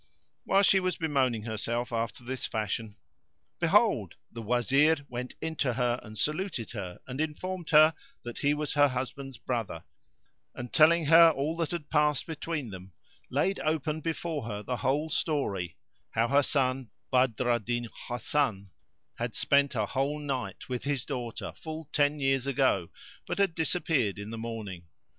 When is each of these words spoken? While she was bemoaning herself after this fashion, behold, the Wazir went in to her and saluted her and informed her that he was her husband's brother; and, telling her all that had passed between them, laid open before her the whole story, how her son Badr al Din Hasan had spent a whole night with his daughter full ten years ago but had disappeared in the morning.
While 0.45 0.63
she 0.63 0.79
was 0.79 0.97
bemoaning 0.97 1.43
herself 1.43 1.93
after 1.93 2.23
this 2.23 2.47
fashion, 2.47 2.95
behold, 3.59 4.15
the 4.31 4.41
Wazir 4.41 4.95
went 5.09 5.35
in 5.41 5.55
to 5.57 5.73
her 5.73 5.99
and 6.01 6.17
saluted 6.17 6.71
her 6.71 6.99
and 7.05 7.21
informed 7.21 7.69
her 7.69 7.93
that 8.23 8.39
he 8.39 8.55
was 8.55 8.73
her 8.73 8.87
husband's 8.87 9.37
brother; 9.37 9.83
and, 10.55 10.73
telling 10.73 11.05
her 11.05 11.29
all 11.29 11.55
that 11.57 11.69
had 11.69 11.91
passed 11.91 12.25
between 12.25 12.71
them, 12.71 12.93
laid 13.29 13.59
open 13.59 13.99
before 14.01 14.47
her 14.47 14.63
the 14.63 14.77
whole 14.77 15.11
story, 15.11 15.77
how 16.09 16.27
her 16.29 16.41
son 16.41 16.89
Badr 17.11 17.47
al 17.47 17.59
Din 17.59 17.87
Hasan 18.07 18.71
had 19.19 19.35
spent 19.35 19.75
a 19.75 19.85
whole 19.85 20.17
night 20.17 20.67
with 20.67 20.83
his 20.83 21.05
daughter 21.05 21.53
full 21.55 21.87
ten 21.93 22.19
years 22.19 22.47
ago 22.47 22.89
but 23.27 23.37
had 23.37 23.53
disappeared 23.53 24.17
in 24.17 24.31
the 24.31 24.37
morning. 24.39 24.87